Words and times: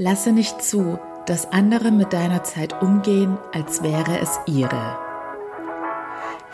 Lasse 0.00 0.30
nicht 0.30 0.62
zu, 0.62 1.00
dass 1.26 1.50
andere 1.50 1.90
mit 1.90 2.12
deiner 2.12 2.44
Zeit 2.44 2.82
umgehen, 2.82 3.36
als 3.52 3.82
wäre 3.82 4.20
es 4.20 4.38
ihre. 4.46 4.96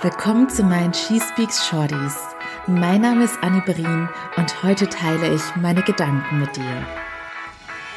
Willkommen 0.01 0.49
zu 0.49 0.63
meinen 0.63 0.95
She 0.95 1.21
Speaks 1.21 1.67
Shorties. 1.67 2.17
Mein 2.67 3.03
Name 3.03 3.25
ist 3.25 3.37
Annie 3.43 3.61
Berin 3.67 4.09
und 4.39 4.63
heute 4.63 4.89
teile 4.89 5.35
ich 5.35 5.43
meine 5.57 5.83
Gedanken 5.83 6.41
mit 6.41 6.57
dir. 6.57 6.87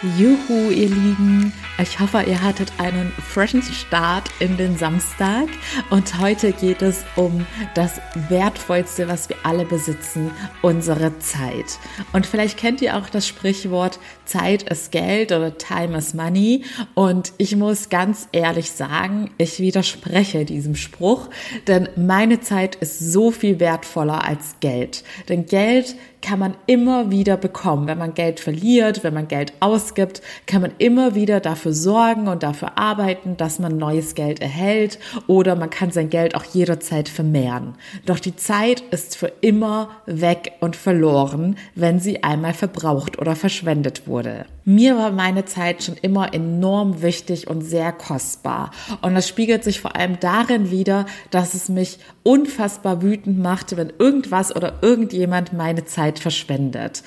Juhu, 0.04 0.70
ihr 0.70 0.90
Lieben! 0.90 1.52
Ich 1.82 2.00
hoffe, 2.00 2.22
ihr 2.28 2.44
hattet 2.44 2.72
einen 2.78 3.12
freshen 3.12 3.64
Start 3.64 4.30
in 4.40 4.56
den 4.56 4.78
Samstag 4.78 5.48
und 5.90 6.20
heute 6.20 6.52
geht 6.52 6.84
es 6.84 7.04
um 7.16 7.48
das 7.74 8.00
Wertvollste, 8.30 9.08
was 9.08 9.28
wir 9.28 9.38
alle 9.42 9.66
besitzen, 9.66 10.30
unsere 10.62 11.18
Zeit. 11.18 11.80
Und 12.14 12.28
vielleicht 12.28 12.60
kennt 12.60 12.84
ihr 12.84 12.96
auch 12.96 13.10
das 13.10 13.28
Sprichwort 13.28 13.98
Zeit 14.26 14.64
ist 14.64 14.92
Geld 14.92 15.32
oder 15.32 15.58
Time 15.58 15.98
is 15.98 16.14
Money 16.14 16.64
und 16.94 17.34
ich 17.40 17.56
muss 17.56 17.90
ganz 17.90 18.28
ehrlich 18.32 18.72
sagen, 18.72 19.32
ich 19.40 19.60
widerspreche 19.60 20.46
diesem 20.46 20.76
Spruch, 20.76 21.28
denn 21.66 21.90
meine 21.96 22.40
Zeit 22.40 22.76
ist 22.76 23.00
so 23.00 23.32
viel 23.32 23.60
wertvoller 23.60 24.24
als 24.24 24.58
Geld. 24.60 25.04
Denn 25.28 25.48
Geld 25.48 25.96
kann 26.22 26.40
man 26.40 26.56
immer 26.66 27.12
wieder 27.12 27.38
bekommen. 27.38 27.88
Wenn 27.88 27.98
man 27.98 28.14
Geld 28.14 28.40
verliert, 28.40 29.04
wenn 29.04 29.14
man 29.14 29.28
Geld 29.28 29.54
ausgibt, 29.60 30.22
kann 30.46 30.62
man 30.62 30.72
immer 30.78 31.16
wieder 31.16 31.40
dafür 31.40 31.74
sorgen 31.74 32.28
und 32.28 32.44
dafür 32.44 32.78
arbeiten, 32.78 33.38
dass 33.38 33.60
man 33.60 33.78
neues 33.78 34.16
Geld 34.16 34.42
erhält 34.42 35.00
oder 35.28 35.56
man 35.56 35.70
kann 35.70 35.92
sein 35.92 36.10
Geld 36.10 36.36
auch 36.36 36.44
jederzeit 36.44 37.10
vermehren. 37.10 37.76
Doch 38.06 38.20
die 38.20 38.36
Zeit 38.36 38.82
ist 38.92 39.16
für 39.16 39.32
immer 39.42 39.90
weg 40.06 40.54
und 40.60 40.76
verloren, 40.76 41.58
wenn 41.76 42.00
sie 42.00 42.24
einmal 42.24 42.54
verbraucht 42.54 43.20
oder 43.20 43.36
verschwendet 43.36 44.08
wurde. 44.08 44.46
Mir 44.66 44.98
war 44.98 45.12
meine 45.12 45.46
Zeit 45.46 45.84
schon 45.84 45.96
immer 46.02 46.34
enorm 46.34 47.02
wichtig 47.02 47.48
und 47.48 47.62
sehr 47.62 47.94
kostbar. 47.94 48.72
Und 49.02 49.16
das 49.16 49.28
spiegelt 49.28 49.64
sich 49.64 49.80
vor 49.80 49.96
allem 49.96 50.20
darin 50.20 50.72
wieder, 50.72 51.06
dass 51.32 51.54
es 51.54 51.70
mich 51.70 52.00
unfassbar 52.24 53.02
wütend 53.02 53.40
macht, 53.40 53.78
wenn 53.78 53.94
irgendwas 53.98 54.54
oder 54.54 54.80
irgendjemand 54.82 55.54
meine 55.54 55.86
Zeit 55.86 56.07
verschwendet. 56.16 57.04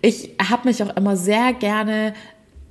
Ich 0.00 0.30
habe 0.48 0.68
mich 0.68 0.82
auch 0.82 0.96
immer 0.96 1.16
sehr 1.16 1.52
gerne 1.52 2.14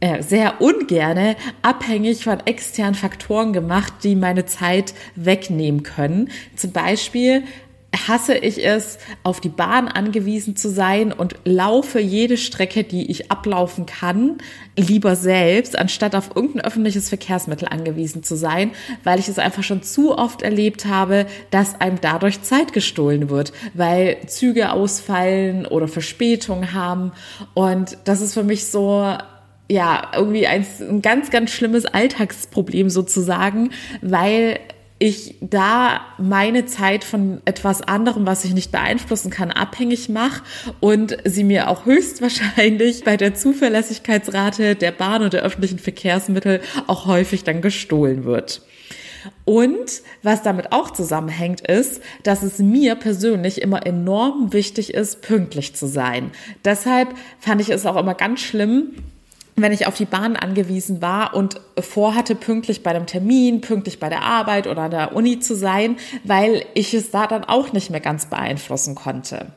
äh, 0.04 0.22
sehr 0.22 0.60
ungerne 0.60 1.38
abhängig 1.62 2.26
von 2.26 2.42
externen 2.46 2.94
Faktoren 2.94 3.54
gemacht, 3.54 3.94
die 4.04 4.16
meine 4.16 4.46
Zeit 4.46 4.94
wegnehmen 5.16 5.84
können. 5.84 6.30
Zum 6.58 6.74
Beispiel 6.74 7.44
hasse 7.94 8.36
ich 8.36 8.66
es, 8.66 8.98
auf 9.24 9.40
die 9.40 9.50
Bahn 9.50 9.88
angewiesen 9.88 10.56
zu 10.56 10.70
sein 10.70 11.12
und 11.12 11.36
laufe 11.46 12.00
jede 12.00 12.38
Strecke, 12.38 12.84
die 12.84 13.10
ich 13.12 13.32
ablaufen 13.32 13.86
kann, 13.86 14.38
lieber 14.76 15.16
selbst, 15.16 15.78
anstatt 15.78 16.16
auf 16.16 16.36
irgendein 16.36 16.66
öffentliches 16.66 17.10
Verkehrsmittel 17.10 17.68
angewiesen 17.68 18.24
zu 18.24 18.36
sein, 18.36 18.72
weil 19.04 19.20
ich 19.20 19.28
es 19.28 19.38
einfach 19.38 19.64
schon 19.64 19.84
zu 19.84 20.18
oft 20.18 20.42
erlebt 20.42 20.86
habe, 20.86 21.28
dass 21.52 21.80
einem 21.80 22.00
dadurch 22.02 22.42
Zeit 22.42 22.74
gestohlen 22.74 23.30
wird, 23.30 23.54
weil 23.74 24.18
Züge 24.28 24.72
ausfallen 24.72 25.66
oder 25.66 25.88
Verspätung 25.88 26.74
haben. 26.74 27.12
Und 27.54 27.98
das 28.06 28.22
ist 28.22 28.34
für 28.34 28.44
mich 28.44 28.66
so 28.66 29.16
ja, 29.70 30.12
irgendwie 30.14 30.46
ein, 30.46 30.66
ein 30.82 31.02
ganz, 31.02 31.30
ganz 31.30 31.52
schlimmes 31.52 31.86
Alltagsproblem 31.86 32.90
sozusagen, 32.90 33.72
weil 34.02 34.60
ich 35.04 35.36
da 35.42 36.00
meine 36.18 36.66
Zeit 36.66 37.04
von 37.04 37.42
etwas 37.44 37.82
anderem, 37.82 38.26
was 38.26 38.46
ich 38.46 38.54
nicht 38.54 38.72
beeinflussen 38.72 39.30
kann, 39.30 39.52
abhängig 39.52 40.08
mache 40.08 40.44
und 40.80 41.18
sie 41.26 41.44
mir 41.44 41.70
auch 41.70 41.86
höchstwahrscheinlich 41.86 43.04
bei 43.04 43.18
der 43.18 43.36
Zuverlässigkeitsrate 43.36 44.78
der 44.78 44.94
Bahn 44.94 45.22
und 45.22 45.34
der 45.34 45.42
öffentlichen 45.42 45.78
Verkehrsmittel 45.78 46.62
auch 46.88 47.06
häufig 47.06 47.44
dann 47.44 47.62
gestohlen 47.62 48.24
wird. 48.24 48.62
Und 49.44 50.04
was 50.22 50.42
damit 50.42 50.72
auch 50.72 50.92
zusammenhängt, 50.92 51.60
ist, 51.68 52.02
dass 52.24 52.42
es 52.42 52.60
mir 52.60 52.96
persönlich 52.96 53.62
immer 53.62 53.86
enorm 53.86 54.54
wichtig 54.54 54.94
ist, 54.94 55.22
pünktlich 55.22 55.76
zu 55.76 55.86
sein. 55.86 56.32
Deshalb 56.64 57.10
fand 57.40 57.60
ich 57.60 57.70
es 57.70 57.86
auch 57.86 57.98
immer 57.98 58.14
ganz 58.14 58.40
schlimm, 58.40 58.94
wenn 59.56 59.72
ich 59.72 59.88
auf 59.88 59.96
die 59.96 60.06
Bahn 60.06 60.36
angewiesen 60.36 61.02
war 61.02 61.36
und 61.36 61.62
vorhatte, 61.80 62.36
pünktlich 62.36 62.84
bei 62.84 62.92
einem 62.92 63.06
Termin, 63.06 63.62
pünktlich 63.62 64.00
bei 64.00 64.10
der 64.10 64.24
Arbeit 64.24 64.68
oder 64.68 64.90
der 64.90 65.16
Uni 65.16 65.40
zu 65.40 65.56
sein, 65.56 65.98
weil 66.24 66.66
ich 66.74 66.94
es 66.94 67.12
da 67.12 67.28
dann 67.28 67.44
auch 67.44 67.74
nicht 67.74 67.90
mehr 67.90 68.00
ganz 68.00 68.28
beeinflussen 68.28 68.96
konnte. 68.96 69.48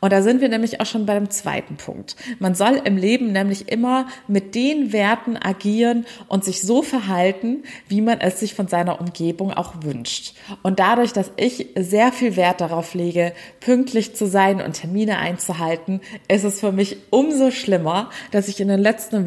Und 0.00 0.12
da 0.12 0.22
sind 0.22 0.40
wir 0.40 0.48
nämlich 0.48 0.80
auch 0.80 0.86
schon 0.86 1.06
bei 1.06 1.14
dem 1.14 1.30
zweiten 1.30 1.76
Punkt. 1.76 2.16
Man 2.38 2.54
soll 2.54 2.80
im 2.84 2.96
Leben 2.96 3.32
nämlich 3.32 3.68
immer 3.68 4.06
mit 4.28 4.54
den 4.54 4.92
Werten 4.92 5.36
agieren 5.36 6.06
und 6.28 6.44
sich 6.44 6.62
so 6.62 6.82
verhalten, 6.82 7.64
wie 7.88 8.00
man 8.00 8.20
es 8.20 8.40
sich 8.40 8.54
von 8.54 8.68
seiner 8.68 9.00
Umgebung 9.00 9.52
auch 9.52 9.82
wünscht. 9.82 10.34
Und 10.62 10.78
dadurch, 10.78 11.12
dass 11.12 11.30
ich 11.36 11.68
sehr 11.76 12.12
viel 12.12 12.36
Wert 12.36 12.60
darauf 12.60 12.94
lege, 12.94 13.32
pünktlich 13.60 14.14
zu 14.14 14.26
sein 14.26 14.60
und 14.60 14.72
Termine 14.72 15.18
einzuhalten, 15.18 16.00
ist 16.28 16.44
es 16.44 16.60
für 16.60 16.72
mich 16.72 16.96
umso 17.10 17.50
schlimmer, 17.50 18.10
dass 18.30 18.48
ich 18.48 18.60
in 18.60 18.68
den 18.68 18.80
letzten 18.80 19.26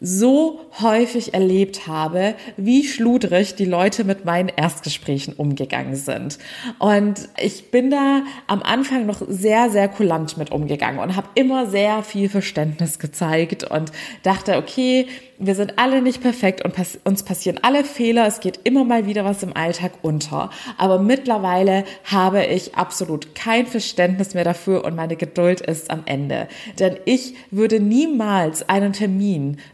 so 0.00 0.60
häufig 0.80 1.34
erlebt 1.34 1.86
habe, 1.86 2.34
wie 2.56 2.84
schludrig 2.84 3.54
die 3.54 3.64
Leute 3.64 4.04
mit 4.04 4.24
meinen 4.24 4.48
Erstgesprächen 4.48 5.34
umgegangen 5.34 5.96
sind. 5.96 6.38
Und 6.78 7.28
ich 7.40 7.70
bin 7.70 7.90
da 7.90 8.22
am 8.46 8.62
Anfang 8.62 9.06
noch 9.06 9.22
sehr, 9.26 9.70
sehr 9.70 9.88
kulant 9.88 10.36
mit 10.36 10.52
umgegangen 10.52 11.00
und 11.00 11.16
habe 11.16 11.28
immer 11.34 11.66
sehr 11.66 12.02
viel 12.02 12.28
Verständnis 12.28 12.98
gezeigt 12.98 13.64
und 13.64 13.92
dachte, 14.22 14.56
okay, 14.56 15.06
wir 15.38 15.54
sind 15.54 15.78
alle 15.78 16.02
nicht 16.02 16.20
perfekt 16.20 16.64
und 16.64 16.74
pass 16.74 16.98
uns 17.04 17.22
passieren 17.22 17.60
alle 17.62 17.84
Fehler. 17.84 18.26
Es 18.26 18.40
geht 18.40 18.60
immer 18.64 18.84
mal 18.84 19.06
wieder 19.06 19.24
was 19.24 19.42
im 19.42 19.56
Alltag 19.56 19.92
unter. 20.02 20.50
Aber 20.76 20.98
mittlerweile 20.98 21.84
habe 22.04 22.44
ich 22.44 22.74
absolut 22.74 23.34
kein 23.34 23.66
Verständnis 23.66 24.34
mehr 24.34 24.44
dafür 24.44 24.84
und 24.84 24.96
meine 24.96 25.16
Geduld 25.16 25.60
ist 25.60 25.90
am 25.90 26.02
Ende. 26.06 26.48
Denn 26.78 26.96
ich 27.04 27.34
würde 27.50 27.78
niemals 27.78 28.68
einen 28.68 28.92
Termin 28.92 29.17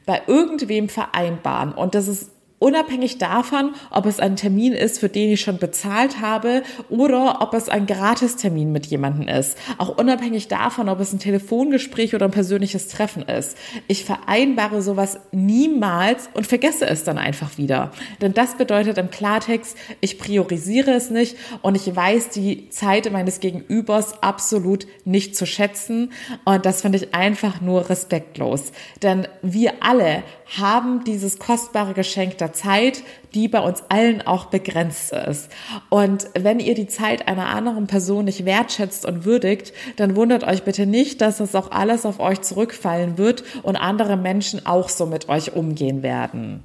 bei 0.06 0.22
irgendwem 0.26 0.88
vereinbaren. 0.88 1.72
Und 1.72 1.94
das 1.94 2.08
ist 2.08 2.30
unabhängig 2.58 3.18
davon, 3.18 3.74
ob 3.90 4.06
es 4.06 4.20
ein 4.20 4.36
Termin 4.36 4.72
ist, 4.72 4.98
für 4.98 5.08
den 5.08 5.30
ich 5.30 5.40
schon 5.40 5.58
bezahlt 5.58 6.20
habe 6.20 6.62
oder 6.88 7.42
ob 7.42 7.52
es 7.54 7.68
ein 7.68 7.86
Gratistermin 7.86 8.72
mit 8.72 8.86
jemandem 8.86 9.28
ist. 9.28 9.58
Auch 9.78 9.98
unabhängig 9.98 10.48
davon, 10.48 10.88
ob 10.88 11.00
es 11.00 11.12
ein 11.12 11.18
Telefongespräch 11.18 12.14
oder 12.14 12.26
ein 12.26 12.30
persönliches 12.30 12.88
Treffen 12.88 13.22
ist. 13.22 13.58
Ich 13.86 14.04
vereinbare 14.04 14.82
sowas 14.82 15.18
niemals 15.32 16.30
und 16.34 16.46
vergesse 16.46 16.86
es 16.86 17.04
dann 17.04 17.18
einfach 17.18 17.58
wieder. 17.58 17.90
Denn 18.20 18.32
das 18.32 18.56
bedeutet 18.56 18.98
im 18.98 19.10
Klartext, 19.10 19.76
ich 20.00 20.18
priorisiere 20.18 20.92
es 20.92 21.10
nicht 21.10 21.36
und 21.62 21.74
ich 21.74 21.94
weiß 21.94 22.30
die 22.30 22.70
Zeit 22.70 23.10
meines 23.12 23.40
Gegenübers 23.40 24.22
absolut 24.22 24.86
nicht 25.04 25.36
zu 25.36 25.46
schätzen. 25.46 26.12
Und 26.44 26.64
das 26.64 26.82
finde 26.82 26.98
ich 26.98 27.14
einfach 27.14 27.60
nur 27.60 27.90
respektlos. 27.90 28.72
Denn 29.02 29.28
wir 29.42 29.74
alle 29.80 30.22
haben 30.58 31.04
dieses 31.04 31.38
kostbare 31.38 31.94
Geschenk 31.94 32.38
der 32.44 32.52
Zeit, 32.52 33.02
die 33.32 33.48
bei 33.48 33.60
uns 33.60 33.82
allen 33.88 34.26
auch 34.26 34.46
begrenzt 34.46 35.12
ist. 35.12 35.50
Und 35.88 36.28
wenn 36.34 36.60
ihr 36.60 36.74
die 36.74 36.86
Zeit 36.86 37.26
einer 37.26 37.48
anderen 37.48 37.86
Person 37.86 38.26
nicht 38.26 38.44
wertschätzt 38.44 39.06
und 39.06 39.24
würdigt, 39.24 39.72
dann 39.96 40.14
wundert 40.14 40.44
euch 40.44 40.62
bitte 40.62 40.84
nicht, 40.84 41.22
dass 41.22 41.38
das 41.38 41.54
auch 41.54 41.70
alles 41.70 42.04
auf 42.04 42.20
euch 42.20 42.42
zurückfallen 42.42 43.16
wird 43.16 43.44
und 43.62 43.76
andere 43.76 44.16
Menschen 44.16 44.66
auch 44.66 44.90
so 44.90 45.06
mit 45.06 45.28
euch 45.30 45.54
umgehen 45.54 46.02
werden. 46.02 46.62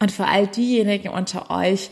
Und 0.00 0.12
für 0.12 0.26
all 0.26 0.46
diejenigen 0.46 1.08
unter 1.08 1.50
euch, 1.50 1.90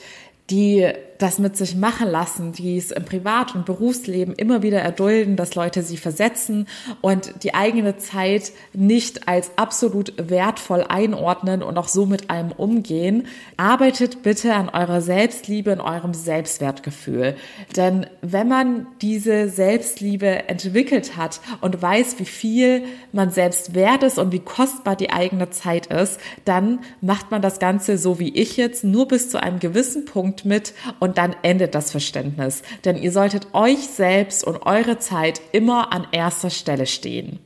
die 0.51 0.93
das 1.19 1.39
mit 1.39 1.57
sich 1.57 1.77
machen 1.77 2.09
lassen, 2.09 2.53
die 2.53 2.77
es 2.77 2.91
im 2.91 3.05
Privat- 3.05 3.55
und 3.55 3.65
Berufsleben 3.65 4.35
immer 4.35 4.63
wieder 4.63 4.81
erdulden, 4.81 5.37
dass 5.37 5.55
Leute 5.55 5.83
sie 5.83 5.97
versetzen 5.97 6.67
und 7.01 7.43
die 7.43 7.55
eigene 7.55 7.97
Zeit 7.97 8.53
nicht 8.73 9.29
als 9.29 9.51
absolut 9.57 10.13
wertvoll 10.17 10.85
einordnen 10.89 11.63
und 11.63 11.79
auch 11.79 11.89
so 11.89 12.07
mit 12.07 12.31
einem 12.31 12.53
umgehen. 12.53 13.27
Arbeitet 13.57 14.23
bitte 14.23 14.55
an 14.55 14.69
eurer 14.69 15.01
Selbstliebe 15.01 15.73
und 15.73 15.81
eurem 15.81 16.15
Selbstwertgefühl. 16.15 17.37
Denn 17.77 18.07
wenn 18.23 18.49
man 18.49 18.87
diese 19.01 19.49
Selbstliebe 19.49 20.49
entwickelt 20.49 21.17
hat 21.17 21.41
und 21.61 21.81
weiß, 21.81 22.19
wie 22.19 22.25
viel 22.25 22.85
man 23.13 23.31
selbst 23.31 23.75
wert 23.75 24.03
ist 24.03 24.19
und 24.19 24.33
wie 24.33 24.41
kostbar 24.41 24.97
die 24.97 25.11
eigene 25.11 25.51
Zeit 25.51 25.87
ist, 25.87 26.21
dann 26.45 26.81
macht 27.01 27.31
man 27.31 27.43
das 27.43 27.59
Ganze 27.59 27.99
so 27.99 28.19
wie 28.19 28.35
ich 28.35 28.57
jetzt 28.57 28.85
nur 28.85 29.09
bis 29.09 29.31
zu 29.31 29.43
einem 29.43 29.59
gewissen 29.59 30.05
Punkt 30.37 30.45
mit 30.45 30.75
und 31.01 31.19
dann 31.19 31.35
endet 31.43 31.75
das 31.75 31.91
Verständnis. 31.91 32.63
Denn 32.85 32.97
ihr 32.97 33.13
solltet 33.13 33.55
euch 33.55 33.89
selbst 33.89 34.45
und 34.45 34.67
eure 34.67 34.99
Zeit 34.99 35.41
immer 35.53 35.93
an 35.93 36.07
erster 36.13 36.51
Stelle 36.51 36.87
stehen. 36.87 37.39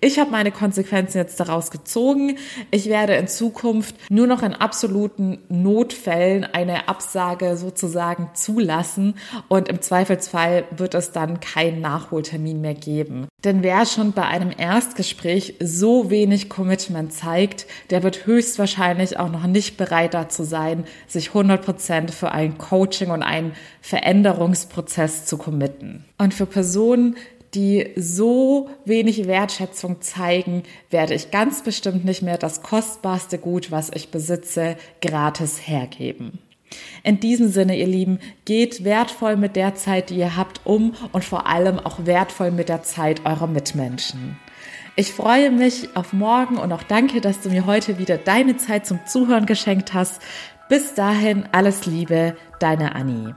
Ich 0.00 0.18
habe 0.18 0.30
meine 0.30 0.50
Konsequenzen 0.50 1.18
jetzt 1.18 1.40
daraus 1.40 1.70
gezogen. 1.70 2.36
Ich 2.70 2.86
werde 2.86 3.14
in 3.14 3.28
Zukunft 3.28 3.94
nur 4.10 4.26
noch 4.26 4.42
in 4.42 4.54
absoluten 4.54 5.38
Notfällen 5.48 6.44
eine 6.44 6.88
Absage 6.88 7.56
sozusagen 7.56 8.30
zulassen 8.34 9.14
und 9.48 9.68
im 9.68 9.80
Zweifelsfall 9.80 10.64
wird 10.70 10.94
es 10.94 11.12
dann 11.12 11.40
keinen 11.40 11.80
Nachholtermin 11.80 12.60
mehr 12.60 12.74
geben. 12.74 13.28
Denn 13.44 13.62
wer 13.62 13.86
schon 13.86 14.12
bei 14.12 14.26
einem 14.26 14.50
Erstgespräch 14.56 15.54
so 15.60 16.10
wenig 16.10 16.48
Commitment 16.48 17.12
zeigt, 17.12 17.66
der 17.90 18.02
wird 18.02 18.26
höchstwahrscheinlich 18.26 19.18
auch 19.18 19.30
noch 19.30 19.46
nicht 19.46 19.76
bereit 19.76 20.14
dazu 20.14 20.42
sein, 20.42 20.84
sich 21.06 21.30
100% 21.30 22.10
für 22.10 22.32
ein 22.32 22.58
Coaching 22.58 23.10
und 23.10 23.22
einen 23.22 23.52
Veränderungsprozess 23.80 25.24
zu 25.26 25.38
committen. 25.38 26.04
Und 26.18 26.34
für 26.34 26.46
Personen, 26.46 27.16
die 27.54 27.92
so 27.96 28.68
wenig 28.84 29.26
Wertschätzung 29.26 30.00
zeigen, 30.00 30.62
werde 30.90 31.14
ich 31.14 31.30
ganz 31.30 31.62
bestimmt 31.62 32.04
nicht 32.04 32.22
mehr 32.22 32.38
das 32.38 32.62
kostbarste 32.62 33.38
Gut, 33.38 33.70
was 33.70 33.90
ich 33.94 34.10
besitze, 34.10 34.76
gratis 35.00 35.66
hergeben. 35.66 36.38
In 37.02 37.20
diesem 37.20 37.48
Sinne, 37.48 37.76
ihr 37.76 37.86
Lieben, 37.86 38.18
geht 38.44 38.84
wertvoll 38.84 39.36
mit 39.36 39.56
der 39.56 39.74
Zeit, 39.74 40.10
die 40.10 40.16
ihr 40.16 40.36
habt, 40.36 40.60
um 40.64 40.94
und 41.12 41.24
vor 41.24 41.46
allem 41.46 41.78
auch 41.78 42.04
wertvoll 42.04 42.50
mit 42.50 42.68
der 42.68 42.82
Zeit 42.82 43.24
eurer 43.24 43.46
Mitmenschen. 43.46 44.36
Ich 44.96 45.12
freue 45.12 45.50
mich 45.50 45.96
auf 45.96 46.12
morgen 46.12 46.58
und 46.58 46.72
auch 46.72 46.82
danke, 46.82 47.20
dass 47.20 47.40
du 47.40 47.50
mir 47.50 47.66
heute 47.66 47.98
wieder 47.98 48.18
deine 48.18 48.56
Zeit 48.56 48.84
zum 48.84 48.98
Zuhören 49.06 49.46
geschenkt 49.46 49.94
hast. 49.94 50.20
Bis 50.68 50.94
dahin 50.94 51.48
alles 51.52 51.86
Liebe, 51.86 52.36
deine 52.58 52.94
Annie. 52.94 53.34